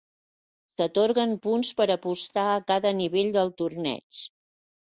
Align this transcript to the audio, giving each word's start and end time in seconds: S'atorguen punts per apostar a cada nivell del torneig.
S'atorguen 0.71 1.35
punts 1.43 1.75
per 1.81 1.87
apostar 1.97 2.47
a 2.55 2.57
cada 2.73 2.95
nivell 3.05 3.33
del 3.39 3.55
torneig. 3.63 4.27